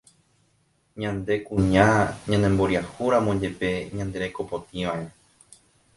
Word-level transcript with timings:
Ñande 1.01 1.35
kuña 1.47 1.87
ñanemboriahúramo 2.29 3.31
jepe 3.41 3.71
ñanderekopotĩva'erã 3.97 5.07